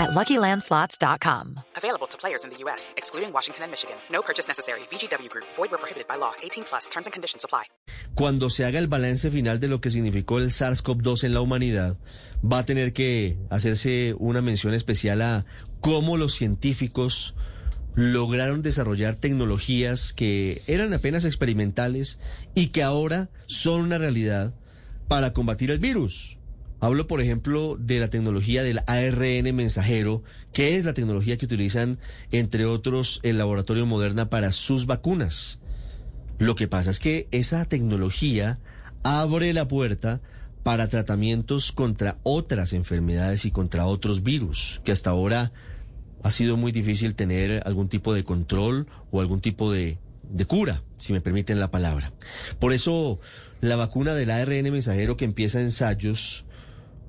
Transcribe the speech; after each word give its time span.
at 0.00 0.10
LuckyLandSlots.com. 0.10 1.60
Available 1.76 2.06
to 2.08 2.16
players 2.16 2.44
in 2.44 2.50
the 2.50 2.56
U.S., 2.64 2.94
excluding 2.96 3.32
Washington 3.32 3.64
and 3.64 3.70
Michigan. 3.70 3.96
No 4.10 4.22
purchase 4.22 4.48
necessary. 4.48 4.80
VGW 4.90 5.28
Group. 5.28 5.46
Void 5.56 5.70
where 5.70 5.78
prohibited 5.78 6.08
by 6.08 6.16
law. 6.16 6.32
18 6.42 6.64
plus. 6.64 6.88
Terms 6.88 7.06
and 7.06 7.12
conditions 7.12 7.44
apply. 7.44 7.64
Cuando 8.14 8.50
se 8.50 8.64
haga 8.64 8.78
el 8.78 8.88
balance 8.88 9.30
final 9.30 9.60
de 9.60 9.68
lo 9.68 9.80
que 9.80 9.90
significó 9.90 10.38
el 10.38 10.50
SARS-CoV-2 10.50 11.24
en 11.24 11.34
la 11.34 11.40
humanidad, 11.40 11.98
va 12.42 12.58
a 12.58 12.64
tener 12.64 12.92
que 12.92 13.38
hacerse 13.50 14.14
una 14.18 14.42
mención 14.42 14.74
especial 14.74 15.22
a 15.22 15.44
cómo 15.80 16.16
los 16.16 16.34
científicos 16.34 17.34
lograron 17.94 18.62
desarrollar 18.62 19.16
tecnologías 19.16 20.12
que 20.12 20.62
eran 20.66 20.92
apenas 20.94 21.24
experimentales 21.24 22.18
y 22.54 22.68
que 22.68 22.82
ahora 22.82 23.30
son 23.46 23.82
una 23.82 23.98
realidad 23.98 24.54
para 25.08 25.32
combatir 25.32 25.70
el 25.70 25.78
virus. 25.78 26.39
Hablo, 26.80 27.06
por 27.06 27.20
ejemplo, 27.20 27.76
de 27.78 28.00
la 28.00 28.08
tecnología 28.08 28.62
del 28.62 28.80
ARN 28.86 29.54
mensajero, 29.54 30.22
que 30.52 30.76
es 30.76 30.86
la 30.86 30.94
tecnología 30.94 31.36
que 31.36 31.44
utilizan, 31.44 31.98
entre 32.32 32.64
otros, 32.64 33.20
el 33.22 33.36
laboratorio 33.36 33.84
Moderna 33.84 34.30
para 34.30 34.50
sus 34.50 34.86
vacunas. 34.86 35.58
Lo 36.38 36.54
que 36.54 36.68
pasa 36.68 36.90
es 36.90 36.98
que 36.98 37.28
esa 37.32 37.66
tecnología 37.66 38.60
abre 39.02 39.52
la 39.52 39.68
puerta 39.68 40.22
para 40.62 40.88
tratamientos 40.88 41.70
contra 41.72 42.18
otras 42.22 42.72
enfermedades 42.72 43.44
y 43.44 43.50
contra 43.50 43.86
otros 43.86 44.22
virus, 44.22 44.80
que 44.82 44.92
hasta 44.92 45.10
ahora 45.10 45.52
ha 46.22 46.30
sido 46.30 46.56
muy 46.56 46.72
difícil 46.72 47.14
tener 47.14 47.62
algún 47.66 47.88
tipo 47.90 48.14
de 48.14 48.24
control 48.24 48.86
o 49.10 49.20
algún 49.20 49.42
tipo 49.42 49.70
de, 49.70 49.98
de 50.30 50.44
cura, 50.46 50.82
si 50.96 51.12
me 51.12 51.20
permiten 51.20 51.60
la 51.60 51.70
palabra. 51.70 52.12
Por 52.58 52.72
eso, 52.72 53.20
la 53.60 53.76
vacuna 53.76 54.14
del 54.14 54.30
ARN 54.30 54.72
mensajero 54.72 55.18
que 55.18 55.26
empieza 55.26 55.60
ensayos 55.60 56.46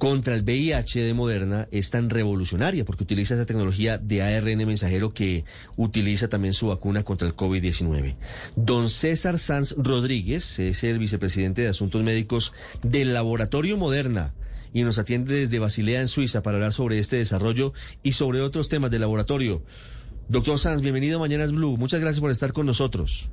contra 0.02 0.34
el 0.34 0.42
VIH 0.42 1.04
de 1.04 1.14
Moderna 1.14 1.68
es 1.70 1.92
tan 1.92 2.10
revolucionaria 2.10 2.86
porque 2.86 3.04
utiliza 3.04 3.36
esa 3.36 3.46
tecnología 3.46 4.00
de 4.00 4.24
ARN 4.24 4.58
mensajero 4.66 5.14
que 5.14 5.46
utiliza 5.78 6.28
también 6.28 6.56
su 6.56 6.70
vacuna 6.70 7.04
contra 7.04 7.28
el 7.28 7.36
COVID-19. 7.36 8.16
Don 8.56 8.90
César 8.90 9.38
Sanz 9.38 9.76
Rodríguez 9.78 10.58
es 10.58 10.84
el 10.84 10.98
vicepresidente 10.98 11.62
de 11.62 11.68
Asuntos 11.68 12.02
Médicos 12.02 12.52
del 12.82 13.14
Laboratorio 13.14 13.78
Moderna 13.78 14.34
y 14.74 14.82
nos 14.82 14.98
atiende 14.98 15.36
desde 15.36 15.60
Basilea 15.60 16.02
en 16.02 16.08
Suiza 16.08 16.42
para 16.42 16.58
hablar 16.58 16.74
sobre 16.74 16.98
este 16.98 17.18
desarrollo 17.18 17.72
y 18.02 18.14
sobre 18.14 18.42
otros 18.42 18.70
temas 18.70 18.90
del 18.90 19.02
laboratorio. 19.02 19.62
Doctor 20.30 20.58
Sanz, 20.58 20.82
bienvenido 20.82 21.18
a 21.18 21.20
Mañanas 21.20 21.52
Blue. 21.52 21.78
Muchas 21.78 22.00
gracias 22.00 22.22
por 22.22 22.32
estar 22.32 22.54
con 22.54 22.66
nosotros. 22.66 23.30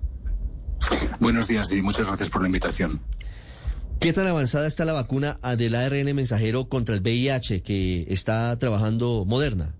Buenos 1.19 1.49
días 1.49 1.73
y 1.73 1.81
muchas 1.81 2.07
gracias 2.07 2.29
por 2.29 2.43
la 2.43 2.49
invitación. 2.49 3.01
¿Qué 4.01 4.13
tan 4.13 4.29
avanzada 4.29 4.69
está 4.69 4.85
la 4.85 4.93
vacuna 4.93 5.41
del 5.57 5.75
ARN 5.75 6.15
mensajero 6.15 6.69
contra 6.69 6.95
el 6.95 7.01
VIH 7.01 7.63
que 7.63 8.07
está 8.09 8.57
trabajando 8.57 9.25
Moderna? 9.27 9.75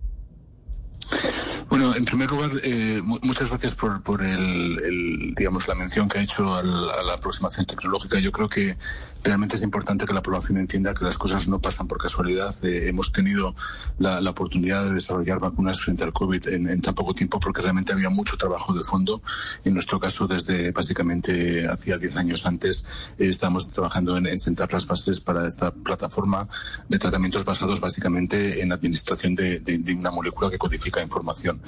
En 1.99 2.05
primer 2.05 2.31
lugar, 2.31 2.53
eh, 2.63 3.03
muchas 3.03 3.49
gracias 3.51 3.75
por, 3.75 4.01
por 4.03 4.23
el, 4.23 5.35
digamos, 5.37 5.67
la 5.67 5.75
mención 5.75 6.09
que 6.09 6.21
ha 6.21 6.23
hecho 6.23 6.55
a 6.55 6.63
la 6.63 7.15
aproximación 7.15 7.67
tecnológica. 7.67 8.21
Yo 8.21 8.31
creo 8.31 8.49
que 8.49 8.77
realmente 9.25 9.57
es 9.57 9.65
importante 9.65 10.07
que 10.07 10.13
la 10.13 10.23
población 10.23 10.59
entienda 10.59 10.95
que 10.95 11.05
las 11.05 11.19
cosas 11.19 11.49
no 11.49 11.59
pasan 11.59 11.89
por 11.89 11.99
casualidad. 11.99 12.55
Eh, 12.65 12.89
hemos 12.89 13.11
tenido 13.11 13.57
la, 13.99 14.21
oportunidad 14.31 14.85
de 14.85 14.95
desarrollar 14.95 15.41
vacunas 15.41 15.81
frente 15.81 16.05
al 16.05 16.13
COVID 16.13 16.47
en, 16.49 16.81
tan 16.81 16.95
poco 16.95 17.15
tiempo 17.15 17.41
porque 17.41 17.63
realmente 17.63 17.93
había 17.93 18.11
mucho 18.11 18.37
trabajo 18.37 18.73
de 18.73 18.85
fondo. 18.85 19.21
En 19.65 19.75
nuestro 19.75 19.99
caso, 19.99 20.29
desde 20.29 20.71
básicamente 20.71 21.67
hacía 21.67 21.99
10 21.99 22.17
años 22.17 22.47
antes, 22.47 22.85
eh, 23.19 23.27
estamos 23.29 23.73
trabajando 23.73 24.17
en, 24.17 24.39
sentar 24.39 24.73
las 24.73 24.87
bases 24.87 25.21
para 25.21 25.49
esta 25.49 25.73
plataforma 25.73 26.49
de 26.89 26.99
tratamientos 26.99 27.45
basados 27.45 27.81
básicamente 27.81 28.63
en 28.63 28.71
administración 28.71 29.35
de 29.35 29.97
una 29.99 30.13
molécula 30.13 30.49
que 30.49 30.59
codifica 30.59 31.03
información. 31.03 31.61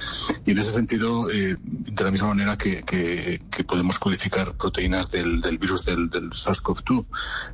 Y 0.45 0.53
en 0.53 0.59
ese 0.59 0.73
sentido, 0.73 1.31
eh, 1.31 1.57
de 1.63 2.05
la 2.05 2.11
misma 2.11 2.29
manera 2.29 2.57
que, 2.57 3.41
podemos 3.67 3.99
codificar 3.99 4.57
proteínas 4.57 5.11
del, 5.11 5.41
virus 5.59 5.85
del, 5.85 6.11
SARS-CoV-2 6.11 7.05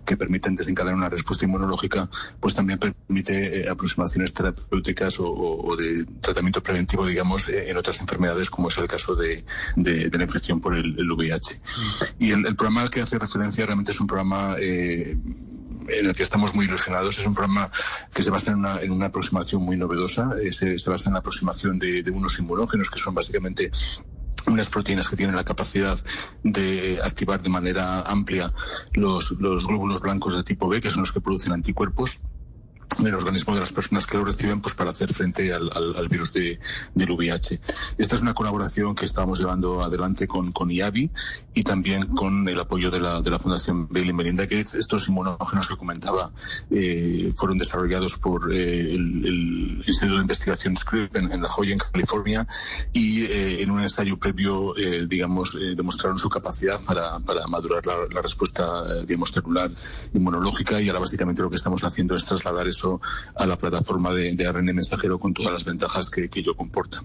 que 0.05 0.17
permiten 0.17 0.55
desencadenar 0.55 0.97
una 0.97 1.09
respuesta 1.09 1.45
inmunológica, 1.45 2.09
pues 2.41 2.55
también 2.55 2.79
permite 2.79 3.61
eh, 3.61 3.69
aproximaciones 3.69 4.33
terapéuticas 4.33 5.17
o, 5.19 5.77
de 5.77 6.05
tratamiento 6.21 6.63
preventivo, 6.63 7.07
digamos, 7.07 7.49
eh, 7.49 7.71
en 7.71 7.77
otras 7.77 8.01
enfermedades, 8.01 8.51
como 8.51 8.69
es 8.69 8.79
el 8.79 8.89
caso 8.89 9.15
de, 9.15 9.45
la 9.77 10.23
infección 10.23 10.61
por 10.61 10.77
el, 10.77 11.11
VIH. 11.11 11.55
Mm. 11.55 12.25
Y 12.25 12.31
el, 12.31 12.57
programa 12.57 12.83
al 12.83 12.91
que 12.91 13.01
hace 13.01 13.19
referencia 13.19 13.67
realmente 13.67 13.93
es 13.93 14.01
un 14.01 14.07
programa 14.07 14.57
en 15.89 16.07
el 16.07 16.15
que 16.15 16.23
estamos 16.23 16.55
muy 16.55 16.67
ilusionados. 16.67 17.19
Es 17.19 17.27
un 17.27 17.35
programa 17.35 17.71
que 18.13 18.23
se 18.23 18.31
basa 18.31 18.51
en 18.51 18.59
una, 18.59 18.81
en 18.81 18.91
una 18.91 19.07
aproximación 19.07 19.63
muy 19.63 19.77
novedosa. 19.77 20.31
Eh, 20.43 20.53
se, 20.53 20.79
se, 20.79 20.91
basa 20.91 21.09
en 21.09 21.15
la 21.15 21.21
aproximación 21.21 21.79
de, 21.79 22.03
de 22.03 22.11
unos 22.11 22.39
inmunógenos 22.39 22.91
que 22.91 22.99
son 22.99 23.15
básicamente 23.15 23.71
unas 24.47 24.69
proteínas 24.69 25.09
que 25.09 25.17
tienen 25.17 25.37
la 25.37 25.45
capacidad 25.45 25.99
de 26.43 26.99
activar 27.05 27.41
de 27.43 27.49
manera 27.49 28.03
amplia 28.03 28.53
los, 28.93 29.33
los 29.33 29.67
glóbulos 29.67 30.01
blancos 30.03 30.37
de 30.37 30.45
tipo 30.45 30.69
B, 30.69 30.81
que 30.81 30.91
son 30.91 31.03
los 31.03 31.13
que 31.13 31.21
producen 31.21 31.53
anticuerpos 31.53 32.21
el 33.05 33.15
organismo 33.15 33.55
de 33.55 33.61
las 33.61 33.73
personas 33.73 34.07
que 34.07 34.17
lo 34.17 34.25
reciben 34.25 34.61
pues 34.61 34.75
para 34.75 34.91
hacer 34.91 35.13
frente 35.13 35.53
al, 35.53 35.71
al, 35.75 36.09
virus 36.09 36.33
de, 36.33 36.59
del 36.95 37.11
VIH. 37.11 37.61
Esta 37.99 38.17
es 38.17 38.23
una 38.23 38.35
colaboración 38.35 38.95
que 38.95 39.05
estamos 39.05 39.39
llevando 39.39 39.83
adelante 39.83 40.27
con, 40.27 40.53
con 40.53 40.71
IAVI 40.71 41.11
y 41.55 41.63
también 41.63 42.07
con 42.07 42.49
el 42.49 42.59
apoyo 42.59 42.91
de 42.91 43.01
la, 43.01 43.21
de 43.21 43.31
la 43.31 43.39
Fundación 43.39 43.89
Bill 43.89 44.09
y 44.09 44.13
Melinda 44.13 44.45
Gates. 44.45 44.75
Estos 44.75 45.09
inmunógenos 45.09 45.69
que 45.69 45.77
comentaba 45.77 46.31
eh, 46.71 47.33
fueron 47.37 47.59
desarrollados 47.59 48.17
por 48.19 48.53
eh, 48.53 48.95
el, 48.95 49.83
Instituto 49.87 50.17
de 50.17 50.23
Investigación 50.23 50.77
Scripps 50.77 51.17
en, 51.17 51.43
La 51.43 51.49
Joya, 51.49 51.73
en 51.73 51.79
California, 51.79 52.47
y 52.93 53.23
eh, 53.23 53.63
en 53.63 53.71
un 53.71 53.81
ensayo 53.81 54.19
previo, 54.19 54.75
digamos, 55.07 55.57
demostraron 55.77 56.19
su 56.19 56.29
capacidad 56.29 56.83
para, 56.85 57.19
para 57.21 57.47
madurar 57.47 57.87
la, 57.87 57.95
la 58.13 58.23
respuesta, 58.23 59.05
digamos, 59.05 59.31
celular 59.31 59.71
inmunológica 60.13 60.81
y 60.81 60.89
ahora 60.89 61.01
básicamente 61.01 61.43
lo 61.43 61.51
que 61.51 61.57
estamos 61.57 61.85
haciendo 61.85 62.17
es 62.17 62.25
trasladar 62.25 62.67
a 63.35 63.47
la 63.47 63.57
plataforma 63.57 64.13
de, 64.13 64.35
de 64.35 64.47
mensajero 64.73 65.19
con 65.19 65.33
todas 65.33 65.53
las 65.53 65.65
ventajas 65.65 66.11
que 66.11 66.29
ello 66.35 66.55
comporta. 66.55 67.05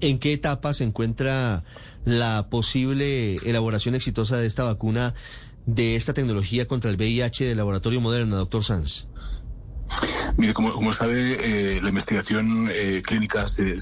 ¿En 0.00 0.18
qué 0.18 0.32
etapa 0.32 0.72
se 0.72 0.84
encuentra 0.84 1.62
la 2.04 2.48
posible 2.48 3.36
elaboración 3.44 3.94
exitosa 3.94 4.38
de 4.38 4.46
esta 4.46 4.64
vacuna 4.64 5.14
de 5.66 5.96
esta 5.96 6.14
tecnología 6.14 6.66
contra 6.66 6.90
el 6.90 6.96
VIH 6.96 7.44
del 7.44 7.58
laboratorio 7.58 8.00
moderno, 8.00 8.36
doctor 8.36 8.64
Sanz? 8.64 9.06
Mire, 10.36 10.54
como, 10.54 10.72
como 10.72 10.92
sabe, 10.92 11.76
eh, 11.76 11.80
la 11.82 11.88
investigación 11.88 12.68
eh, 12.72 13.02
clínica, 13.04 13.46
se, 13.48 13.76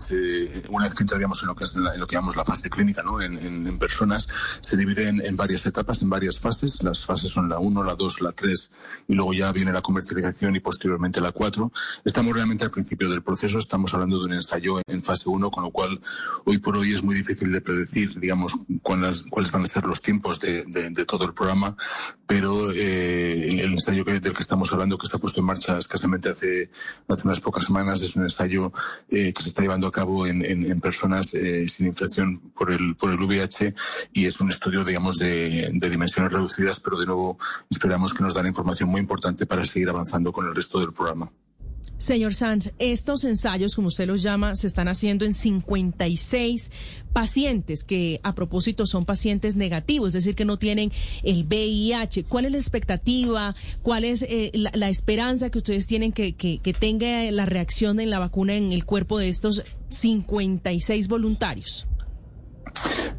una 0.70 0.84
vez 0.84 0.94
que 0.94 1.02
entraríamos 1.02 1.42
en 1.42 1.48
lo 1.48 1.54
que, 1.54 1.64
es 1.64 1.76
lo 1.76 2.06
que 2.06 2.16
llamamos 2.16 2.36
la 2.36 2.44
fase 2.44 2.68
clínica, 2.68 3.02
¿no? 3.02 3.22
en, 3.22 3.38
en, 3.38 3.78
personas, 3.78 4.28
se 4.60 4.76
divide 4.76 5.08
en, 5.08 5.36
varias 5.36 5.66
etapas, 5.66 6.02
en 6.02 6.10
varias 6.10 6.38
fases. 6.40 6.82
Las 6.82 7.04
fases 7.04 7.30
son 7.30 7.48
la 7.48 7.58
1, 7.58 7.84
la 7.84 7.94
2, 7.94 8.20
la 8.22 8.32
3 8.32 8.72
y 9.08 9.14
luego 9.14 9.32
ya 9.32 9.52
viene 9.52 9.72
la 9.72 9.82
comercialización 9.82 10.56
y 10.56 10.60
posteriormente 10.60 11.20
la 11.20 11.32
4. 11.32 11.70
Estamos 12.04 12.34
realmente 12.34 12.64
al 12.64 12.70
principio 12.70 13.08
del 13.08 13.22
proceso, 13.22 13.58
estamos 13.58 13.94
hablando 13.94 14.18
de 14.18 14.26
un 14.26 14.32
ensayo 14.32 14.80
en 14.86 15.02
fase 15.02 15.28
1, 15.28 15.50
con 15.50 15.64
lo 15.64 15.70
cual 15.70 16.00
hoy 16.44 16.58
por 16.58 16.76
hoy 16.76 16.92
es 16.94 17.02
muy 17.02 17.14
difícil 17.14 17.52
de 17.52 17.60
predecir, 17.60 18.18
digamos, 18.18 18.56
cuáles, 18.82 19.24
cuáles 19.30 19.52
van 19.52 19.64
a 19.64 19.66
ser 19.66 19.84
los 19.84 20.02
tiempos 20.02 20.40
de, 20.40 20.64
de, 20.64 21.04
todo 21.04 21.24
el 21.24 21.34
programa, 21.34 21.76
pero 22.26 22.72
eh, 22.72 23.60
el, 23.60 23.72
ensayo 23.72 24.04
del 24.04 24.20
que 24.20 24.42
estamos 24.42 24.72
hablando, 24.72 24.98
que 24.98 25.06
está 25.06 25.18
puesto 25.18 25.40
en 25.40 25.46
marcha 25.46 25.78
escasamente 25.78 26.28
hace 26.28 26.37
hace, 26.38 27.26
unas 27.26 27.40
pocas 27.40 27.64
semanas. 27.64 28.02
Es 28.02 28.16
un 28.16 28.24
ensayo 28.24 28.72
que 29.08 29.34
se 29.38 29.48
está 29.48 29.62
llevando 29.62 29.86
a 29.86 29.92
cabo 29.92 30.26
en, 30.26 30.80
personas 30.80 31.28
sin 31.28 31.86
infección 31.86 32.52
por 32.56 32.70
el, 32.70 32.94
por 32.96 33.10
el 33.10 33.18
VIH 33.18 33.74
y 34.12 34.26
es 34.26 34.40
un 34.40 34.50
estudio, 34.50 34.84
digamos, 34.84 35.18
de, 35.18 35.70
de 35.72 35.90
dimensiones 35.90 36.32
reducidas, 36.32 36.80
pero 36.80 36.98
de 36.98 37.06
nuevo 37.06 37.38
esperamos 37.70 38.14
que 38.14 38.22
nos 38.22 38.34
dan 38.34 38.46
información 38.46 38.88
muy 38.88 39.00
importante 39.00 39.46
para 39.46 39.64
seguir 39.64 39.88
avanzando 39.88 40.32
con 40.32 40.46
el 40.46 40.54
resto 40.54 40.78
del 40.80 40.92
programa. 40.92 41.30
Señor 41.98 42.34
Sanz, 42.34 42.72
estos 42.78 43.24
ensayos, 43.24 43.74
como 43.74 43.88
usted 43.88 44.06
los 44.06 44.22
llama, 44.22 44.54
se 44.54 44.68
están 44.68 44.86
haciendo 44.86 45.24
en 45.24 45.34
56 45.34 46.70
pacientes 47.12 47.82
que 47.82 48.20
a 48.22 48.36
propósito 48.36 48.86
son 48.86 49.04
pacientes 49.04 49.56
negativos, 49.56 50.08
es 50.08 50.12
decir, 50.12 50.36
que 50.36 50.44
no 50.44 50.58
tienen 50.58 50.92
el 51.24 51.44
VIH. 51.44 52.24
¿Cuál 52.24 52.44
es 52.44 52.52
la 52.52 52.58
expectativa? 52.58 53.54
¿Cuál 53.82 54.04
es 54.04 54.22
eh, 54.22 54.52
la, 54.54 54.88
esperanza 54.88 55.50
que 55.50 55.58
ustedes 55.58 55.88
tienen 55.88 56.12
que, 56.12 56.34
que, 56.34 56.58
que 56.58 56.72
tenga 56.72 57.30
la 57.32 57.46
reacción 57.46 57.98
en 57.98 58.10
la 58.10 58.20
vacuna 58.20 58.54
en 58.54 58.72
el 58.72 58.84
cuerpo 58.84 59.18
de 59.18 59.28
estos 59.28 59.62
56 59.90 61.08
voluntarios? 61.08 61.88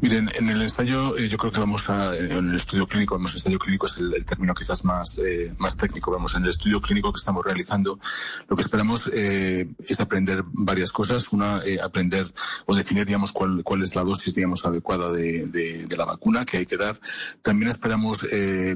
Miren, 0.02 0.30
en 0.38 0.48
el 0.48 0.62
ensayo 0.62 1.14
eh, 1.18 1.28
yo 1.28 1.36
creo 1.36 1.52
que 1.52 1.60
vamos 1.60 1.90
a, 1.90 2.16
en 2.16 2.32
el 2.32 2.54
estudio 2.54 2.86
clínico, 2.86 3.16
vamos, 3.16 3.34
ensayo 3.34 3.58
clínico 3.58 3.84
es 3.84 3.98
el, 3.98 4.24
término 4.24 4.54
quizás 4.54 4.82
más, 4.82 5.18
eh, 5.18 5.52
más 5.58 5.76
técnico, 5.76 6.10
vamos, 6.10 6.34
en 6.36 6.44
el 6.44 6.48
estudio 6.48 6.80
clínico 6.80 7.12
que 7.12 7.18
estamos 7.18 7.44
realizando, 7.44 7.98
lo 8.48 8.56
que 8.56 8.62
esperamos 8.62 9.10
eh, 9.12 9.68
es 9.86 10.00
aprender 10.00 10.42
varias 10.52 10.90
cosas. 10.90 11.30
Una, 11.32 11.60
aprender 11.82 12.32
o 12.64 12.74
definir, 12.74 13.04
digamos, 13.04 13.30
cuál, 13.30 13.62
cuál 13.62 13.82
es 13.82 13.94
la 13.94 14.02
dosis, 14.02 14.34
digamos, 14.34 14.64
adecuada 14.64 15.12
de, 15.12 15.46
de, 15.46 15.96
la 15.98 16.06
vacuna 16.06 16.46
que 16.46 16.56
hay 16.56 16.66
que 16.66 16.78
dar. 16.78 16.98
También 17.42 17.68
esperamos 17.68 18.26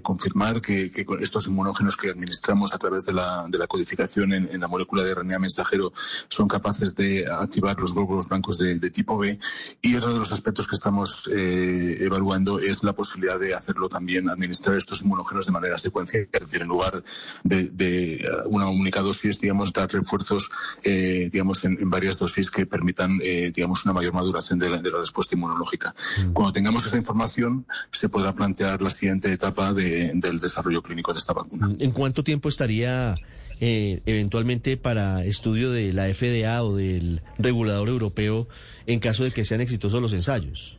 confirmar 0.02 0.60
que, 0.60 0.90
que, 0.90 1.06
estos 1.20 1.46
inmunógenos 1.46 1.96
que 1.96 2.10
administramos 2.10 2.74
a 2.74 2.78
través 2.78 3.06
de 3.06 3.14
la, 3.14 3.46
de 3.48 3.56
la 3.56 3.66
codificación 3.66 4.34
en, 4.34 4.50
en 4.52 4.60
la 4.60 4.68
molécula 4.68 5.02
de 5.02 5.14
RNA 5.14 5.38
mensajero 5.38 5.92
son 6.28 6.48
capaces 6.48 6.94
de 6.94 7.26
activar 7.26 7.78
los 7.78 7.94
glóbulos 7.94 8.28
blancos 8.28 8.58
de 8.58 8.90
tipo 8.90 9.16
B. 9.16 9.38
Y 9.80 9.96
otro 9.96 10.12
de 10.12 10.18
los 10.18 10.32
aspectos 10.32 10.68
que 10.68 10.76
estamos 10.76 11.13
eh, 11.32 11.98
evaluando 12.00 12.58
es 12.58 12.84
la 12.84 12.92
posibilidad 12.92 13.38
de 13.38 13.54
hacerlo 13.54 13.88
también, 13.88 14.28
administrar 14.28 14.76
estos 14.76 15.02
inmunógenos 15.02 15.46
de 15.46 15.52
manera 15.52 15.78
secuencial, 15.78 16.28
es 16.30 16.40
decir, 16.40 16.62
en 16.62 16.68
lugar 16.68 17.02
de, 17.42 18.24
una 18.46 18.68
única 18.68 19.00
dosis, 19.00 19.40
digamos, 19.40 19.72
dar 19.72 19.90
refuerzos, 19.90 20.50
eh, 20.82 21.28
digamos, 21.32 21.64
en, 21.64 21.90
varias 21.90 22.18
dosis 22.18 22.50
que 22.50 22.66
permitan, 22.66 23.18
eh, 23.22 23.50
digamos, 23.54 23.84
una 23.84 23.94
mayor 23.94 24.12
maduración 24.12 24.58
de 24.58 24.70
la, 24.70 24.80
respuesta 24.80 25.34
inmunológica. 25.34 25.94
Mm. 26.26 26.32
Cuando 26.32 26.52
tengamos 26.52 26.86
esa 26.86 26.96
información, 26.96 27.66
se 27.90 28.08
podrá 28.08 28.34
plantear 28.34 28.80
la 28.82 28.90
siguiente 28.90 29.32
etapa 29.32 29.72
del 29.72 30.40
desarrollo 30.40 30.82
clínico 30.82 31.12
de 31.12 31.18
esta 31.18 31.32
vacuna. 31.32 31.70
¿En 31.78 31.90
cuánto 31.90 32.22
tiempo 32.22 32.48
estaría 32.48 33.16
eh, 33.60 34.02
eventualmente 34.06 34.76
para 34.76 35.24
estudio 35.24 35.70
de 35.70 35.92
la 35.92 36.06
FDA 36.12 36.62
o 36.62 36.74
del 36.74 37.22
regulador 37.38 37.88
europeo 37.88 38.48
en 38.86 38.98
caso 39.00 39.24
de 39.24 39.30
que 39.30 39.44
sean 39.44 39.60
exitosos 39.60 40.02
los 40.02 40.12
ensayos? 40.12 40.78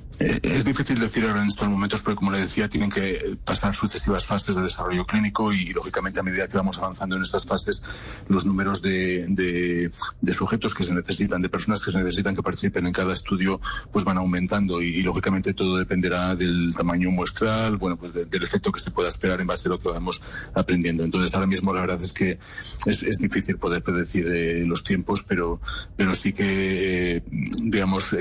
Eh, 0.19 0.39
es 0.43 0.65
difícil 0.65 0.99
decir 0.99 1.25
ahora 1.25 1.41
en 1.41 1.47
estos 1.47 1.67
momentos, 1.67 2.01
porque 2.01 2.17
como 2.17 2.31
le 2.31 2.39
decía, 2.39 2.67
tienen 2.67 2.89
que 2.89 3.37
pasar 3.45 3.75
sucesivas 3.75 4.25
fases 4.25 4.55
de 4.55 4.61
desarrollo 4.61 5.05
clínico 5.05 5.53
y, 5.53 5.73
lógicamente, 5.73 6.19
a 6.19 6.23
medida 6.23 6.47
que 6.47 6.57
vamos 6.57 6.77
avanzando 6.79 7.15
en 7.15 7.23
estas 7.23 7.45
fases, 7.45 7.81
los 8.27 8.45
números 8.45 8.81
de, 8.81 9.25
de, 9.29 10.33
sujetos 10.33 10.73
que 10.73 10.83
se 10.83 10.93
necesitan, 10.93 11.41
de 11.41 11.49
personas 11.49 11.83
que 11.83 11.91
se 11.91 11.97
necesitan 11.97 12.35
que 12.35 12.43
participen 12.43 12.87
en 12.87 12.93
cada 12.93 13.13
estudio, 13.13 13.59
pues 13.91 14.05
van 14.05 14.17
aumentando 14.17 14.81
y, 14.81 15.01
lógicamente, 15.01 15.53
todo 15.53 15.77
dependerá 15.77 16.35
del 16.35 16.73
tamaño 16.75 17.11
muestral, 17.11 17.77
bueno, 17.77 17.97
pues 17.97 18.13
del 18.13 18.43
efecto 18.43 18.71
que 18.71 18.79
se 18.79 18.91
pueda 18.91 19.09
esperar 19.09 19.39
en 19.41 19.47
base 19.47 19.67
a 19.67 19.71
lo 19.71 19.79
que 19.79 19.89
vamos 19.89 20.21
aprendiendo. 20.53 21.03
Entonces, 21.03 21.33
ahora 21.35 21.47
mismo 21.47 21.73
la 21.73 21.81
verdad 21.81 22.01
es 22.01 22.13
que 22.13 22.39
es, 22.85 23.19
difícil 23.21 23.57
poder 23.57 23.83
predecir 23.83 24.27
eh, 24.27 24.65
los 24.65 24.83
tiempos, 24.83 25.23
pero, 25.23 25.61
pero 25.95 26.15
sí 26.15 26.33
que, 26.33 27.17
eh, 27.17 27.23
digamos, 27.61 28.15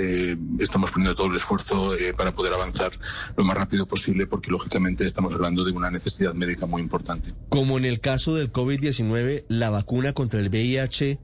estamos 0.59 0.91
poniendo 0.91 1.15
todo 1.15 1.29
el 1.29 1.37
esfuerzo 1.37 1.80
eh, 1.95 2.13
para 2.17 2.33
poder 2.33 2.53
avanzar 2.53 2.93
lo 3.37 3.45
más 3.45 3.57
rápido 3.57 3.87
posible, 3.87 4.27
porque 4.27 4.51
lógicamente 4.51 5.05
estamos 5.05 5.35
hablando 5.35 5.65
de 5.65 5.73
una 5.73 5.91
necesidad 5.91 6.35
médica 6.35 6.67
muy 6.67 6.83
importante. 6.83 7.33
Como 7.49 7.79
en 7.79 7.85
el 7.85 8.01
caso 8.01 8.35
del 8.35 8.53
COVID-19, 8.53 9.45
la 9.49 9.71
vacuna 9.71 10.13
contra 10.13 10.41
el 10.41 10.49
VIH 10.49 11.19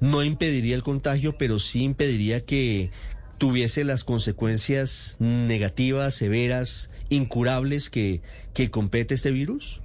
no 0.00 0.22
impediría 0.22 0.74
el 0.74 0.82
contagio, 0.82 1.36
pero 1.38 1.58
sí 1.58 1.82
impediría 1.82 2.44
que 2.44 2.90
tuviese 3.38 3.84
las 3.84 4.04
consecuencias 4.04 5.16
negativas, 5.18 6.14
severas, 6.14 6.90
incurables 7.08 7.88
que, 7.88 8.20
que 8.52 8.70
compete 8.70 9.14
este 9.14 9.30
virus? 9.30 9.80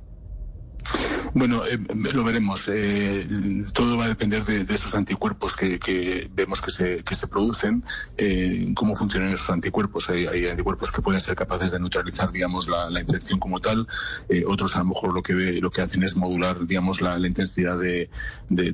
Bueno, 1.36 1.66
eh, 1.66 1.78
lo 2.14 2.24
veremos. 2.24 2.70
Eh, 2.70 3.28
todo 3.74 3.98
va 3.98 4.06
a 4.06 4.08
depender 4.08 4.46
de, 4.46 4.74
esos 4.74 4.96
anticuerpos 4.96 5.58
que, 5.58 6.30
vemos 6.34 6.62
que 6.62 6.72
se, 6.72 7.04
que 7.04 7.14
se 7.14 7.28
producen, 7.28 7.84
eh, 8.18 8.72
cómo 8.74 8.96
funcionan 8.96 9.34
esos 9.34 9.50
anticuerpos. 9.50 10.10
Hay, 10.10 10.48
anticuerpos 10.48 10.94
que 10.94 11.02
pueden 11.02 11.20
ser 11.20 11.36
capaces 11.36 11.72
de 11.72 11.80
neutralizar, 11.82 12.32
digamos, 12.32 12.70
la, 12.70 13.02
infección 13.02 13.38
como 13.38 13.60
tal. 13.60 13.86
otros 14.48 14.78
a 14.78 14.80
lo 14.80 14.86
mejor 14.86 15.14
lo 15.14 15.22
que 15.22 15.34
lo 15.62 15.70
que 15.70 15.82
hacen 15.82 16.04
es 16.04 16.16
modular, 16.16 16.66
digamos, 16.66 17.02
la, 17.02 17.20
intensidad 17.28 17.78
de, 17.78 18.10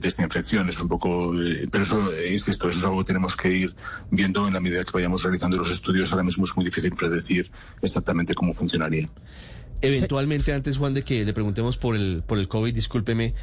esta 0.04 0.22
infección. 0.22 0.70
Es 0.70 0.80
un 0.80 0.88
poco, 0.88 1.34
pero 1.72 1.84
eso, 1.84 2.12
insisto, 2.32 2.70
eso 2.70 2.78
es 2.78 2.86
algo 2.86 3.00
que 3.00 3.06
tenemos 3.06 3.36
que 3.36 3.52
ir 3.52 3.76
viendo 4.12 4.48
en 4.48 4.54
la 4.54 4.60
medida 4.60 4.84
que 4.84 4.92
vayamos 4.94 5.24
realizando 5.24 5.58
los 5.58 5.72
estudios. 5.72 6.12
Ahora 6.12 6.24
mismo 6.24 6.46
es 6.46 6.56
muy 6.56 6.66
difícil 6.66 6.94
predecir 6.96 7.50
exactamente 7.82 8.36
cómo 8.36 8.52
funcionaría. 8.52 9.10
Eventualmente, 9.82 10.54
antes, 10.54 10.78
Juan, 10.78 10.94
de 10.94 11.04
que 11.04 11.26
le 11.26 11.34
preguntemos 11.34 11.78
por 11.78 11.96
el, 11.96 12.24
por 12.26 12.38
el 12.38 12.48
COVID, 12.48 12.74
discúlpeme, 12.74 13.34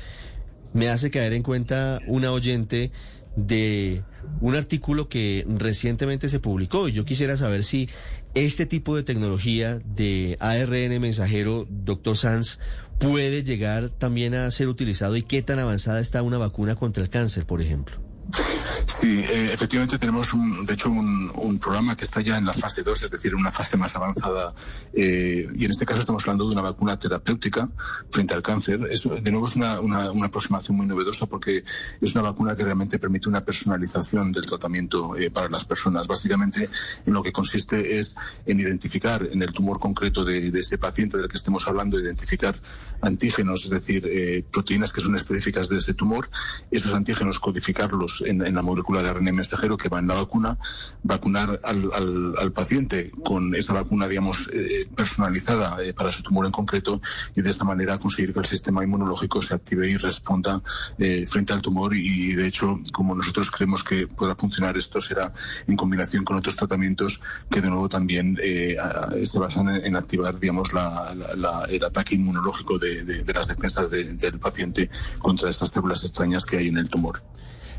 me 0.72 0.88
hace 0.88 1.10
caer 1.10 1.32
en 1.32 1.42
cuenta 1.42 2.00
una 2.06 2.32
oyente 2.32 2.92
de 3.36 4.02
un 4.40 4.56
artículo 4.56 5.08
que 5.08 5.46
recientemente 5.48 6.28
se 6.28 6.40
publicó 6.40 6.88
y 6.88 6.92
yo 6.92 7.04
quisiera 7.04 7.36
saber 7.36 7.64
si 7.64 7.88
este 8.34 8.66
tipo 8.66 8.96
de 8.96 9.02
tecnología 9.02 9.80
de 9.84 10.36
ARN 10.40 11.00
mensajero, 11.00 11.66
doctor 11.70 12.16
Sanz, 12.16 12.58
puede 12.98 13.44
llegar 13.44 13.90
también 13.90 14.34
a 14.34 14.50
ser 14.50 14.68
utilizado 14.68 15.16
y 15.16 15.22
qué 15.22 15.42
tan 15.42 15.58
avanzada 15.58 16.00
está 16.00 16.22
una 16.22 16.38
vacuna 16.38 16.74
contra 16.76 17.02
el 17.02 17.10
cáncer, 17.10 17.46
por 17.46 17.62
ejemplo. 17.62 17.98
Sí, 18.86 19.20
eh, 19.20 19.50
efectivamente 19.52 19.98
tenemos, 19.98 20.32
un, 20.34 20.64
de 20.66 20.74
hecho, 20.74 20.90
un, 20.90 21.30
un, 21.34 21.58
programa 21.58 21.96
que 21.96 22.04
está 22.04 22.20
ya 22.20 22.36
en 22.38 22.46
la 22.46 22.52
fase 22.52 22.82
2, 22.82 23.02
es 23.02 23.10
decir, 23.10 23.34
una 23.34 23.50
fase 23.50 23.76
más 23.76 23.94
avanzada. 23.96 24.54
Eh, 24.92 25.46
y 25.54 25.64
en 25.64 25.70
este 25.70 25.84
caso 25.86 26.00
estamos 26.00 26.22
hablando 26.24 26.44
de 26.44 26.52
una 26.52 26.62
vacuna 26.62 26.98
terapéutica 26.98 27.68
frente 28.10 28.34
al 28.34 28.42
cáncer. 28.42 28.86
Eso, 28.90 29.16
de 29.16 29.30
nuevo, 29.30 29.46
es 29.46 29.56
una, 29.56 29.80
una, 29.80 30.10
una, 30.10 30.26
aproximación 30.26 30.76
muy 30.76 30.86
novedosa 30.86 31.26
porque 31.26 31.64
es 32.00 32.14
una 32.14 32.22
vacuna 32.22 32.54
que 32.56 32.64
realmente 32.64 32.98
permite 32.98 33.28
una 33.28 33.44
personalización 33.44 34.32
del 34.32 34.46
tratamiento 34.46 35.16
eh, 35.16 35.30
para 35.30 35.48
las 35.48 35.64
personas. 35.64 36.06
Básicamente, 36.06 36.68
en 37.06 37.12
lo 37.12 37.22
que 37.22 37.32
consiste 37.32 37.98
es 37.98 38.16
en 38.46 38.60
identificar 38.60 39.28
en 39.30 39.42
el 39.42 39.52
tumor 39.52 39.78
concreto 39.78 40.24
de, 40.24 40.50
de 40.50 40.60
ese 40.60 40.78
paciente 40.78 41.16
del 41.16 41.28
que 41.28 41.36
estemos 41.36 41.66
hablando, 41.66 41.98
identificar 42.00 42.54
antígenos, 43.00 43.64
es 43.64 43.70
decir, 43.70 44.06
eh, 44.06 44.44
proteínas 44.50 44.92
que 44.92 45.00
son 45.00 45.14
específicas 45.14 45.68
de 45.68 45.78
ese 45.78 45.94
tumor, 45.94 46.28
esos 46.70 46.94
antígenos 46.94 47.38
codificarlos 47.38 48.22
en, 48.26 48.44
en 48.44 48.54
la 48.54 48.62
molécula 48.68 49.02
de 49.02 49.08
ARN 49.08 49.34
mensajero 49.34 49.76
que 49.76 49.88
va 49.88 49.98
en 49.98 50.08
la 50.08 50.14
vacuna, 50.14 50.58
vacunar 51.02 51.60
al, 51.64 51.90
al, 51.92 52.34
al 52.38 52.52
paciente 52.52 53.10
con 53.24 53.54
esa 53.54 53.72
vacuna, 53.72 54.06
digamos, 54.08 54.48
eh, 54.52 54.86
personalizada 54.94 55.82
eh, 55.82 55.92
para 55.94 56.12
su 56.12 56.22
tumor 56.22 56.46
en 56.46 56.52
concreto 56.52 57.00
y 57.34 57.42
de 57.42 57.50
esta 57.50 57.64
manera 57.64 57.98
conseguir 57.98 58.32
que 58.32 58.40
el 58.40 58.46
sistema 58.46 58.84
inmunológico 58.84 59.42
se 59.42 59.54
active 59.54 59.90
y 59.90 59.96
responda 59.96 60.62
eh, 60.98 61.26
frente 61.26 61.52
al 61.52 61.62
tumor 61.62 61.94
y, 61.94 62.34
de 62.34 62.46
hecho, 62.46 62.80
como 62.92 63.14
nosotros 63.14 63.50
creemos 63.50 63.82
que 63.84 64.06
podrá 64.06 64.34
funcionar 64.34 64.76
esto, 64.76 65.00
será 65.00 65.32
en 65.66 65.76
combinación 65.76 66.24
con 66.24 66.36
otros 66.36 66.56
tratamientos 66.56 67.20
que 67.50 67.60
de 67.60 67.68
nuevo 67.68 67.88
también 67.88 68.38
se 69.22 69.38
basan 69.38 69.68
en, 69.68 69.96
activar, 69.96 70.38
digamos, 70.38 70.72
la, 70.72 71.14
el 71.68 71.84
ataque 71.84 72.14
inmunológico 72.16 72.78
de 72.78 73.24
las 73.34 73.48
defensas 73.48 73.90
del 73.90 74.38
paciente 74.38 74.90
contra 75.18 75.50
estas 75.50 75.70
células 75.70 76.04
extrañas 76.04 76.44
que 76.44 76.58
hay 76.58 76.68
en 76.68 76.78
el 76.78 76.88
tumor. 76.88 77.22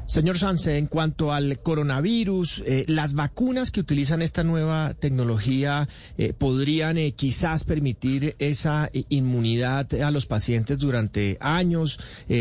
Señor 0.09 0.39
Sanse, 0.39 0.79
en 0.79 0.87
cuanto 0.87 1.31
al 1.31 1.59
coronavirus, 1.59 2.63
eh, 2.65 2.83
las 2.87 3.13
vacunas 3.13 3.69
que 3.69 3.79
utilizan 3.79 4.23
esta 4.23 4.43
nueva 4.43 4.95
tecnología 4.95 5.87
eh, 6.17 6.33
podrían 6.33 6.97
eh, 6.97 7.11
quizás 7.11 7.63
permitir 7.63 8.35
esa 8.39 8.89
inmunidad 9.09 9.93
a 10.01 10.09
los 10.09 10.25
pacientes 10.25 10.79
durante 10.79 11.37
años, 11.39 11.99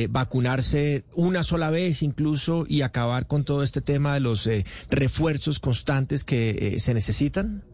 vacunarse 0.09 1.05
una 1.15 1.43
sola 1.43 1.69
vez 1.69 2.03
incluso 2.03 2.65
y 2.67 2.81
acabar 2.81 3.27
con 3.27 3.45
todo 3.45 3.63
este 3.63 3.83
tema 3.83 4.15
de 4.15 4.21
los 4.21 4.49
refuerzos 4.89 5.59
constantes 5.59 6.25
que 6.25 6.77
se 6.79 6.95
necesitan. 6.95 7.65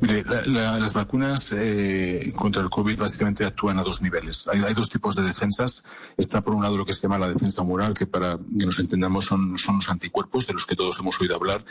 Mire, 0.00 0.24
las 0.46 0.92
vacunas 0.92 1.54
eh, 1.56 2.32
contra 2.36 2.62
el 2.62 2.70
COVID 2.70 2.98
básicamente 2.98 3.44
actúan 3.44 3.78
a 3.78 3.82
dos 3.82 4.02
niveles. 4.02 4.48
Hay, 4.48 4.74
dos 4.74 4.90
tipos 4.90 5.14
de 5.16 5.22
defensas. 5.22 5.84
Está 6.16 6.40
por 6.40 6.54
un 6.54 6.62
lado 6.62 6.76
lo 6.76 6.84
que 6.84 6.92
se 6.92 7.02
llama 7.02 7.18
la 7.18 7.28
defensa 7.28 7.62
moral, 7.62 7.94
que 7.94 8.06
para 8.06 8.36
que 8.36 8.66
nos 8.66 8.78
entendamos 8.78 9.26
son, 9.26 9.56
son 9.58 9.76
los 9.76 9.88
anticuerpos 9.88 10.46
de 10.46 10.54
los 10.54 10.66
que 10.66 10.76
todos 10.76 10.98
hemos 10.98 11.20
oído 11.20 11.36
hablar. 11.36 11.64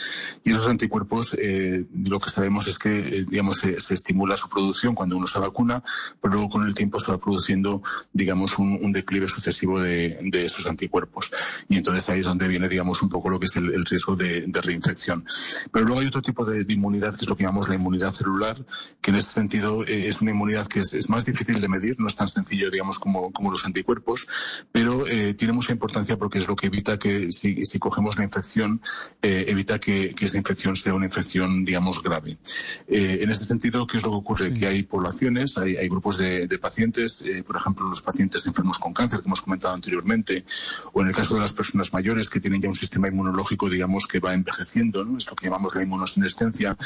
Y 0.44 0.52
esos 0.52 0.68
anticuerpos, 0.68 1.36
eh, 1.40 1.86
lo 2.06 2.20
que 2.20 2.30
sabemos 2.30 2.68
es 2.68 2.80
que, 2.80 3.00
eh, 3.00 3.26
digamos, 3.30 3.60
se, 3.60 3.94
estimula 3.94 4.38
su 4.38 4.50
producción 4.50 4.96
cuando 4.96 5.18
uno 5.18 5.28
se 5.28 5.40
vacuna, 5.40 5.84
pero 6.22 6.34
luego 6.34 6.50
con 6.50 6.68
el 6.68 6.74
tiempo 6.74 7.00
se 7.00 7.12
va 7.12 7.18
produciendo, 7.18 7.82
digamos, 8.12 8.58
un, 8.58 8.92
declive 8.94 9.28
sucesivo 9.28 9.82
de, 9.82 10.20
esos 10.34 10.68
anticuerpos. 10.68 11.32
Y 11.68 11.78
entonces 11.78 12.08
ahí 12.10 12.20
es 12.20 12.26
donde 12.26 12.48
viene, 12.48 12.70
digamos, 12.70 13.02
un 13.02 13.10
poco 13.10 13.30
lo 13.30 13.40
que 13.40 13.46
es 13.48 13.56
el, 13.56 13.86
riesgo 13.86 14.16
de, 14.16 14.50
reinfección. 14.64 15.26
Pero 15.72 15.86
luego 15.86 16.02
hay 16.02 16.08
otro 16.08 16.22
tipo 16.22 16.46
de, 16.46 16.64
de 16.64 16.74
inmunidad, 16.74 17.12
que 17.12 17.22
es 17.22 17.30
lo 17.30 17.36
que 17.36 17.44
llamamos 17.44 17.63
la 17.70 17.76
inmunidad 17.76 18.12
celular, 18.12 18.66
que 19.02 19.12
en 19.12 19.18
ese 19.18 19.32
sentido 19.32 19.84
eh, 19.84 20.08
es 20.08 20.22
una 20.22 20.32
inmunidad 20.32 20.68
que 20.68 20.80
es, 20.80 21.10
más 21.10 21.26
difícil 21.26 21.60
de 21.60 21.68
medir, 21.68 22.00
no 22.00 22.08
es 22.08 22.16
tan 22.16 22.28
sencillo, 22.28 22.72
digamos, 22.72 23.00
como, 23.00 23.32
como 23.32 23.52
los 23.52 23.66
anticuerpos, 23.66 24.28
pero 24.72 25.08
eh, 25.08 25.34
tiene 25.34 25.54
mucha 25.54 25.72
importancia 25.72 26.18
porque 26.18 26.40
es 26.40 26.48
lo 26.48 26.56
que 26.56 26.68
evita 26.68 26.98
que 26.98 27.32
si, 27.32 27.66
si 27.66 27.80
cogemos 27.80 28.18
la 28.18 28.24
infección, 28.24 28.82
eh, 29.22 29.46
evita 29.48 29.80
que, 29.80 30.16
que, 30.16 30.26
esa 30.26 30.38
infección 30.38 30.76
sea 30.76 30.94
una 30.94 31.06
infección, 31.06 31.66
digamos, 31.66 32.02
grave. 32.02 32.38
en 32.88 33.30
ese 33.30 33.46
sentido, 33.46 33.86
¿qué 33.86 33.98
es 33.98 34.04
lo 34.04 34.12
que 34.12 34.16
ocurre? 34.16 34.54
Que 34.54 34.68
hay 34.68 34.84
poblaciones, 34.84 35.58
hay, 35.58 35.76
hay 35.76 35.90
grupos 35.90 36.18
de, 36.18 36.48
de 36.48 36.60
pacientes, 36.60 37.24
por 37.46 37.58
ejemplo, 37.58 37.88
los 37.88 38.02
pacientes 38.02 38.46
enfermos 38.46 38.80
con 38.80 38.94
cáncer, 38.94 39.22
que 39.22 39.28
hemos 39.28 39.42
comentado 39.42 39.74
anteriormente, 39.74 40.46
o 40.94 41.02
en 41.02 41.08
el 41.08 41.16
caso 41.16 41.36
de 41.36 41.42
las 41.42 41.54
personas 41.54 41.94
mayores 41.94 42.30
que 42.30 42.40
tienen 42.40 42.62
ya 42.62 42.70
un 42.70 42.76
sistema 42.76 43.08
inmunológico, 43.08 43.70
digamos, 43.70 44.08
que 44.08 44.20
va 44.20 44.34
envejeciendo, 44.34 45.04
¿no? 45.04 45.18
es 45.18 45.30
lo 45.30 45.36
que 45.36 45.46
llamamos 45.46 45.76
la 45.76 45.84
inmunosenescencia. 45.84 46.78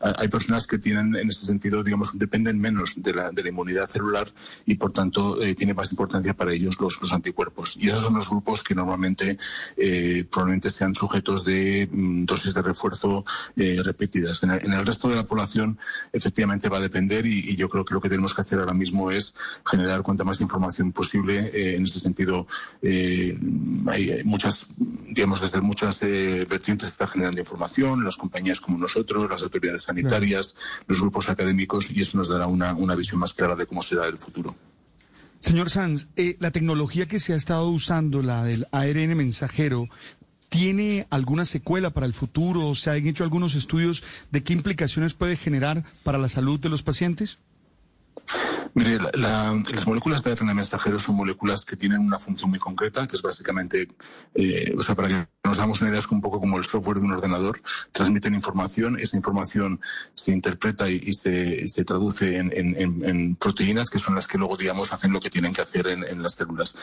Hay 0.00 0.25
hay 0.26 0.30
personas 0.30 0.66
que 0.66 0.78
tienen, 0.78 1.14
en 1.14 1.28
ese 1.28 1.46
sentido, 1.46 1.82
digamos, 1.82 2.18
dependen 2.18 2.58
menos 2.58 3.00
de 3.00 3.14
la, 3.14 3.30
de 3.30 3.42
la 3.42 3.48
inmunidad 3.48 3.86
celular 3.86 4.28
y, 4.66 4.74
por 4.74 4.92
tanto, 4.92 5.40
eh, 5.40 5.54
tiene 5.54 5.72
más 5.72 5.92
importancia 5.92 6.34
para 6.34 6.52
ellos 6.52 6.78
los, 6.80 6.96
anticuerpos. 7.12 7.76
Y 7.76 7.88
esos 7.88 8.02
son 8.02 8.14
los 8.14 8.28
grupos 8.28 8.64
que 8.64 8.74
normalmente 8.74 9.38
eh, 9.76 10.24
probablemente 10.30 10.70
sean 10.70 10.94
sujetos 10.94 11.44
de 11.44 11.88
mm, 11.90 12.24
dosis 12.24 12.52
de 12.52 12.62
refuerzo 12.62 13.24
eh, 13.56 13.80
repetidas. 13.84 14.42
En 14.42 14.50
el, 14.50 14.84
resto 14.84 15.08
de 15.08 15.14
la 15.14 15.24
población, 15.24 15.78
efectivamente, 16.12 16.68
va 16.68 16.78
a 16.78 16.80
depender 16.80 17.24
y, 17.24 17.56
yo 17.56 17.68
creo 17.68 17.84
que 17.84 17.94
lo 17.94 18.00
que 18.00 18.08
tenemos 18.08 18.34
que 18.34 18.40
hacer 18.42 18.58
ahora 18.58 18.74
mismo 18.74 19.10
es 19.10 19.34
generar 19.64 20.02
cuanta 20.02 20.24
más 20.24 20.40
información 20.40 20.92
posible. 20.92 21.76
en 21.76 21.84
ese 21.84 22.00
sentido, 22.00 22.46
hay 22.82 24.22
muchas, 24.24 24.66
digamos, 24.76 25.40
desde 25.40 25.60
muchas 25.60 26.00
vertientes 26.00 26.88
se 26.88 26.92
está 26.92 27.06
generando 27.06 27.40
información, 27.40 28.04
las 28.04 28.16
compañías 28.16 28.60
como 28.60 28.76
nosotros, 28.78 29.30
las 29.30 29.42
autoridades 29.42 29.84
sanitarias 29.84 30.15
los 30.86 31.00
grupos 31.00 31.28
académicos, 31.28 31.90
y 31.90 32.00
eso 32.00 32.18
nos 32.18 32.28
dará 32.28 32.46
una, 32.46 32.74
una 32.74 32.94
visión 32.94 33.20
más 33.20 33.34
clara 33.34 33.56
de 33.56 33.66
cómo 33.66 33.82
será 33.82 34.06
el 34.06 34.18
futuro. 34.18 34.54
Señor 35.40 35.70
Sanz, 35.70 36.08
eh, 36.16 36.36
la 36.40 36.50
tecnología 36.50 37.06
que 37.06 37.20
se 37.20 37.32
ha 37.32 37.36
estado 37.36 37.68
usando, 37.68 38.22
la 38.22 38.44
del 38.44 38.66
ARN 38.72 39.16
mensajero, 39.16 39.88
¿tiene 40.48 41.06
alguna 41.10 41.44
secuela 41.44 41.90
para 41.90 42.06
el 42.06 42.14
futuro? 42.14 42.74
¿Se 42.74 42.90
han 42.90 43.06
hecho 43.06 43.24
algunos 43.24 43.54
estudios 43.54 44.02
de 44.30 44.42
qué 44.42 44.52
implicaciones 44.52 45.14
puede 45.14 45.36
generar 45.36 45.84
para 46.04 46.18
la 46.18 46.28
salud 46.28 46.58
de 46.58 46.68
los 46.68 46.82
pacientes? 46.82 47.38
Mire, 48.76 48.98
las 49.14 49.86
moléculas 49.86 50.22
de 50.22 50.32
ARN 50.32 50.54
mensajero 50.54 50.98
son 50.98 51.16
moléculas 51.16 51.64
que 51.64 51.76
tienen 51.76 52.00
una 52.00 52.18
función 52.18 52.50
muy 52.50 52.58
concreta, 52.58 53.06
que 53.06 53.16
es 53.16 53.22
básicamente, 53.22 53.88
eh, 54.34 54.74
o 54.76 54.82
sea, 54.82 54.94
para 54.94 55.08
que 55.08 55.26
nos 55.44 55.56
damos 55.56 55.80
una 55.80 55.88
idea, 55.88 56.00
es 56.00 56.06
un 56.08 56.20
poco 56.20 56.40
como 56.40 56.58
el 56.58 56.64
software 56.66 56.98
de 56.98 57.04
un 57.04 57.12
ordenador, 57.12 57.58
transmiten 57.90 58.34
información, 58.34 58.98
esa 59.00 59.16
información 59.16 59.80
se 60.14 60.32
interpreta 60.32 60.90
y, 60.90 61.14
se, 61.14 61.66
se, 61.68 61.84
traduce 61.86 62.36
en, 62.36 62.52
en, 62.52 63.02
en, 63.02 63.36
proteínas, 63.36 63.88
que 63.88 63.98
son 63.98 64.14
las 64.14 64.26
que 64.28 64.36
luego, 64.36 64.58
digamos, 64.58 64.92
hacen 64.92 65.10
lo 65.10 65.20
que 65.20 65.30
tienen 65.30 65.54
que 65.54 65.62
hacer 65.62 65.86
en, 65.86 66.22
las 66.22 66.34
células. 66.34 66.76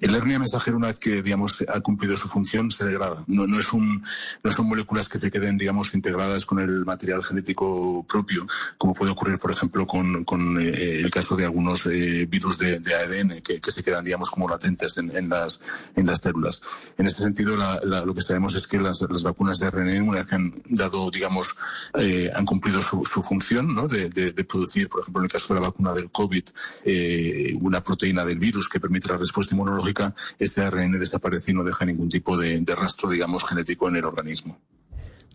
El 0.00 0.18
RNA 0.18 0.38
mensajero, 0.38 0.78
una 0.78 0.86
vez 0.86 0.98
que, 0.98 1.22
digamos, 1.22 1.62
ha 1.68 1.80
cumplido 1.80 2.16
su 2.16 2.28
función, 2.28 2.70
se 2.70 2.86
degrada. 2.86 3.22
No, 3.26 3.46
no, 3.46 3.60
es 3.60 3.70
un, 3.74 4.02
no 4.42 4.50
son 4.50 4.66
moléculas 4.66 5.10
que 5.10 5.18
se 5.18 5.30
queden, 5.30 5.58
digamos, 5.58 5.94
integradas 5.94 6.46
con 6.46 6.58
el 6.60 6.86
material 6.86 7.22
genético 7.22 8.02
propio, 8.08 8.46
como 8.78 8.94
puede 8.94 9.12
ocurrir, 9.12 9.38
por 9.38 9.50
ejemplo, 9.50 9.86
con, 9.86 10.24
con 10.24 10.58
eh, 10.58 11.00
el 11.00 11.10
caso 11.10 11.33
de 11.36 11.44
algunos 11.44 11.86
eh, 11.86 12.26
virus 12.26 12.58
de, 12.58 12.76
ADN 12.76 13.40
que, 13.42 13.60
se 13.70 13.82
quedan, 13.82 14.04
digamos, 14.04 14.30
como 14.30 14.48
latentes 14.48 14.96
en, 14.98 15.28
las, 15.28 15.60
en 15.96 16.06
las 16.06 16.20
células. 16.20 16.62
En 16.98 17.06
este 17.06 17.22
sentido, 17.22 17.56
lo 17.56 18.14
que 18.14 18.20
sabemos 18.20 18.54
es 18.54 18.66
que 18.66 18.78
las, 18.78 19.00
vacunas 19.22 19.58
de 19.58 19.66
ARN, 19.66 20.02
una 20.02 20.18
vez 20.18 20.28
que 20.28 20.34
han 20.36 20.62
dado, 20.66 21.10
digamos, 21.10 21.56
eh, 21.98 22.30
han 22.34 22.44
cumplido 22.44 22.82
su, 22.82 23.04
función 23.04 23.74
¿no? 23.74 23.88
de, 23.88 24.32
producir, 24.48 24.88
por 24.88 25.02
ejemplo, 25.02 25.22
en 25.22 25.24
el 25.24 25.32
caso 25.32 25.54
de 25.54 25.60
la 25.60 25.68
vacuna 25.68 25.94
del 25.94 26.10
COVID, 26.10 26.44
eh, 26.84 27.54
una 27.60 27.82
proteína 27.82 28.24
del 28.24 28.38
virus 28.38 28.68
que 28.68 28.80
permite 28.80 29.08
la 29.08 29.16
respuesta 29.16 29.54
inmunológica, 29.54 30.14
ese 30.38 30.62
ARN 30.62 30.92
desaparece 30.98 31.52
y 31.52 31.54
no 31.54 31.64
deja 31.64 31.84
ningún 31.84 32.08
tipo 32.08 32.36
de, 32.36 32.62
rastro, 32.74 33.10
digamos, 33.10 33.44
genético 33.44 33.88
en 33.88 33.96
el 33.96 34.04
organismo. 34.04 34.58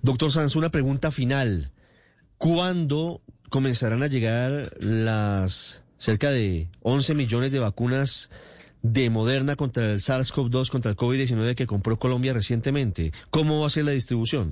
Doctor 0.01 0.32
Sanz, 0.32 0.56
una 0.56 0.70
pregunta 0.70 1.12
final. 1.12 1.72
¿Cuándo 2.38 3.22
comenzarán 3.50 4.03
a 4.03 4.08
llegar 4.08 4.72
las 4.79 5.82
cerca 6.00 6.32
de 6.32 6.70
11 6.82 7.13
millones 7.13 7.51
de 7.51 7.60
vacunas 7.60 8.32
de 8.82 9.10
Moderna 9.10 9.56
contra 9.56 9.91
el 9.91 10.00
SARS-CoV-2, 10.00 10.70
contra 10.72 10.91
el 10.91 10.98
COVID-19 10.98 11.53
que 11.53 11.68
compró 11.68 12.00
Colombia 12.00 12.34
recientemente. 12.34 13.12
¿Cómo 13.29 13.62
va 13.62 13.68
a 13.68 13.70
ser 13.70 13.86
la 13.86 13.91
distribución? 13.91 14.48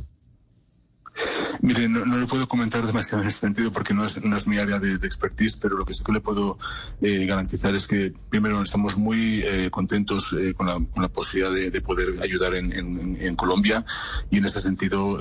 Mire, 1.67 1.89
no, 1.89 2.05
no, 2.05 2.17
le 2.17 2.27
puedo 2.27 2.47
comentar 2.47 2.87
demasiado 2.87 3.23
en 3.23 3.27
este 3.27 3.41
sentido 3.41 3.73
porque 3.73 3.93
no 3.93 4.05
es, 4.05 4.23
no 4.23 4.37
es 4.37 4.47
mi 4.47 4.57
área 4.57 4.79
de, 4.79 4.93
expertise, 5.05 5.57
pero 5.57 5.75
lo 5.75 5.83
que 5.83 5.93
sí 5.93 6.01
que 6.01 6.13
le 6.13 6.21
puedo 6.21 6.57
eh, 7.01 7.25
garantizar 7.25 7.75
es 7.75 7.87
que, 7.89 8.13
primero, 8.29 8.61
estamos 8.61 8.95
muy 8.95 9.41
eh, 9.41 9.69
contentos 9.69 10.31
eh, 10.31 10.53
con, 10.53 10.67
la, 10.67 10.75
con, 10.75 11.01
la, 11.01 11.09
posibilidad 11.09 11.51
de, 11.51 11.69
de 11.69 11.81
poder 11.81 12.23
ayudar 12.23 12.55
en, 12.55 12.71
en, 12.71 13.17
en, 13.19 13.35
Colombia 13.35 13.83
y 14.31 14.37
en 14.37 14.45
ese 14.45 14.61
sentido 14.61 15.19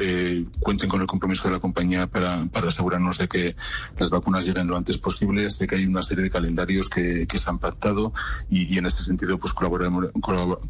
cuenten 0.61 0.89
con 0.89 1.01
el 1.01 1.09
compromiso 1.09 1.49
de 1.49 1.55
la 1.55 1.61
compañía 1.61 2.07
para, 2.07 2.47
para, 2.47 2.69
asegurarnos 2.69 3.19
de 3.19 3.27
que 3.27 3.57
las 3.99 4.11
vacunas 4.11 4.47
lleguen 4.47 4.69
lo 4.69 4.77
antes 4.77 4.99
posible. 4.99 5.51
Sé 5.51 5.67
que 5.67 5.75
hay 5.75 5.87
una 5.87 6.03
serie 6.05 6.23
de 6.23 6.31
calendarios 6.31 6.89
que, 6.89 7.27
que 7.27 7.39
se 7.39 7.51
han 7.51 7.59
pactado 7.59 8.13
y, 8.49 8.73
y, 8.73 8.79
en 8.79 8.87
ese 8.87 9.03
sentido 9.03 9.37
pues 9.39 9.53
colaboraremos, 9.53 10.11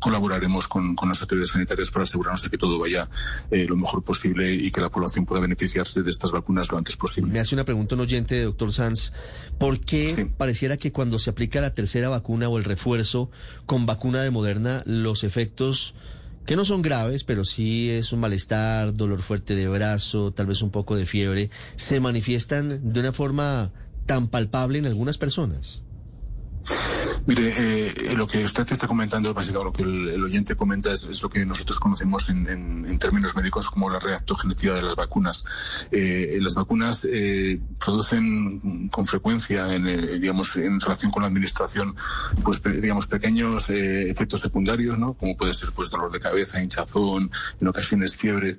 colaboraremos 0.01 0.69
con, 0.69 0.97
con, 0.97 1.11
las 1.11 1.21
autoridades 1.21 1.51
sanitarias 1.51 1.91
para 1.91 2.05
asegurarnos 2.05 2.43
de 2.43 2.49
que 2.49 2.57
todo 2.57 2.79
vaya 2.79 3.11
lo 3.51 3.77
mejor 3.77 4.03
posible 4.03 4.51
y 4.55 4.71
que 4.71 4.81
la 4.81 4.89
población 4.89 5.27
pueda 5.27 5.43
beneficiar 5.43 5.66
beneficiarse 5.67 6.03
de 6.03 6.11
estas 6.11 6.33
vacunas 6.33 6.71
lo 6.71 6.79
antes 6.79 6.97
posible. 6.97 7.33
Me 7.33 7.41
hace 7.41 7.55
una 7.55 7.65
pregunta 7.65 7.95
un 7.95 8.03
oyente, 8.03 8.41
doctor 8.43 8.73
Sanz. 8.73 9.13
¿Por 9.59 9.81
qué 9.81 10.31
pareciera 10.37 10.77
que 10.77 10.93
cuando 10.93 11.19
se 11.19 11.31
aplica 11.31 11.61
la 11.61 11.75
tercera 11.75 12.09
vacuna 12.09 12.49
o 12.49 12.59
el 12.59 12.65
refuerzo 12.65 13.31
con 13.67 13.87
vacuna 13.87 14.23
de 14.23 14.31
Moderna, 14.31 14.83
los 14.87 15.25
efectos 15.25 15.95
que 16.47 16.55
no 16.55 16.65
son 16.65 16.83
graves, 16.83 17.25
pero 17.25 17.45
sí 17.45 17.91
es 17.91 18.13
un 18.13 18.21
malestar, 18.21 18.95
dolor 18.95 19.23
fuerte 19.23 19.57
de 19.57 19.67
brazo, 19.67 20.33
tal 20.33 20.47
vez 20.47 20.63
un 20.63 20.71
poco 20.71 20.95
de 20.95 21.05
fiebre, 21.05 21.51
se 21.75 21.99
manifiestan 21.99 22.93
de 22.93 23.01
una 23.01 23.13
forma 23.13 23.73
tan 24.07 24.29
palpable 24.29 24.79
en 24.79 24.87
algunas 24.87 25.19
personas? 25.19 25.83
Mire, 27.27 27.53
eh, 27.57 28.15
lo 28.15 28.29
que 28.29 28.45
usted 28.45 28.71
está 28.71 28.87
comentando, 28.87 29.35
básicamente 29.35 29.65
lo 29.65 29.73
que 29.73 29.83
el, 29.83 30.23
oyente 30.23 30.55
comenta 30.55 30.93
es, 30.93 31.23
lo 31.23 31.29
que 31.29 31.45
nosotros 31.45 31.81
conocemos 31.81 32.29
en, 32.31 32.47
términos 33.01 33.35
médicos 33.35 33.69
como 33.69 33.91
la 33.91 33.99
reactogenesidad 33.99 34.77
de 34.77 34.83
las 34.83 34.95
vacunas. 34.95 35.45
Eh, 35.91 36.39
las 36.41 36.55
vacunas 36.55 37.05
eh, 37.05 37.61
producen 37.85 38.89
con 38.89 39.07
frecuencia, 39.07 39.75
en, 39.75 40.21
digamos, 40.21 40.55
en 40.57 40.81
relación 40.81 41.11
con 41.11 41.23
la 41.23 41.29
administración, 41.29 41.97
pues, 42.45 42.63
digamos, 42.63 43.09
pequeños 43.09 43.71
efectos 43.71 44.41
secundarios, 44.41 44.97
¿no? 44.99 45.15
Como 45.15 45.37
puede 45.37 45.53
ser, 45.53 45.73
pues, 45.73 45.91
dolor 45.91 46.13
de 46.13 46.21
cabeza, 46.21 46.63
hinchazón, 46.63 47.31
en 47.61 47.69
ocasiones 47.69 48.17
fiebre. 48.17 48.57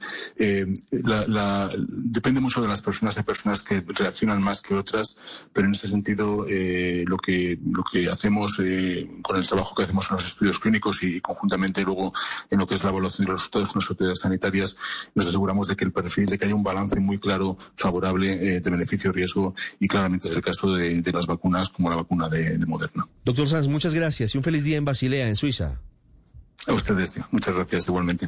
La, 0.92 1.70
depende 1.78 2.42
mucho 2.42 2.62
de 2.62 2.68
las 2.68 2.82
personas. 2.82 3.18
Hay 3.18 3.24
personas 3.24 3.62
que 3.62 3.82
reaccionan 3.88 4.42
más 4.42 4.62
que 4.62 4.76
otras, 4.76 5.18
pero 5.54 5.68
en 5.68 5.74
ese 5.74 5.88
sentido, 5.88 6.46
lo 6.46 7.18
que 7.18 7.60
lo 7.66 7.84
que 7.84 8.10
hacemos 8.10 8.57
eh, 8.60 9.08
con 9.22 9.38
el 9.38 9.48
trabajo 9.48 9.76
que 9.76 9.84
hacemos 9.84 10.10
en 10.10 10.18
los 10.18 10.26
estudios 10.26 10.60
clínicos 10.60 11.04
y, 11.04 11.20
conjuntamente 11.22 11.84
luego 11.84 12.14
en 12.50 12.60
lo 12.60 12.66
que 12.66 12.76
es 12.76 12.84
la 12.84 12.90
evaluación 12.90 13.26
de 13.26 13.32
los 13.32 13.42
resultados 13.42 13.70
con 13.70 13.82
las 13.82 13.90
autoridades 13.90 14.20
sanitarias, 14.20 14.78
nos 15.16 15.28
aseguramos 15.28 15.68
de 15.68 15.76
que 15.76 15.86
el 15.86 15.92
perfil, 15.92 16.26
de 16.26 16.38
que 16.38 16.46
haya 16.46 16.56
un 16.56 16.64
balance 16.64 17.00
muy 17.00 17.20
claro, 17.20 17.58
favorable 17.76 18.34
eh, 18.34 18.60
de 18.60 18.70
beneficio-riesgo 18.70 19.56
y 19.80 19.88
claramente 19.88 20.28
es 20.28 20.36
el 20.36 20.42
caso 20.42 20.74
de, 20.74 21.04
las 21.14 21.26
vacunas 21.26 21.70
como 21.70 21.90
la 21.90 21.96
vacuna 21.96 22.30
de, 22.30 22.58
de 22.58 22.66
Moderna. 22.66 23.08
Doctor 23.24 23.48
Sanz, 23.48 23.68
muchas 23.68 23.94
gracias 23.94 24.36
y 24.36 24.38
un 24.38 24.44
feliz 24.44 24.64
día 24.64 24.78
en 24.78 24.86
Basilea, 24.86 25.28
en 25.28 25.36
Suiza. 25.36 25.80
A 26.68 26.74
ustedes, 26.74 27.20
muchas 27.32 27.56
gracias 27.56 27.88
igualmente. 27.88 28.28